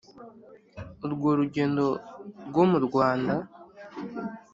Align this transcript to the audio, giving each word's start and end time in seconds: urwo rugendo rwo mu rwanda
urwo 1.05 1.29
rugendo 1.39 1.85
rwo 2.47 2.63
mu 2.71 2.79
rwanda 2.85 3.33